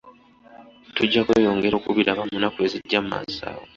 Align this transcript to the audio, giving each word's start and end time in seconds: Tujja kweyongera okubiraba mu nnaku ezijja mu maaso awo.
Tujja 0.95 1.21
kweyongera 1.27 1.75
okubiraba 1.77 2.21
mu 2.29 2.35
nnaku 2.37 2.57
ezijja 2.65 2.97
mu 3.03 3.07
maaso 3.13 3.41
awo. 3.51 3.63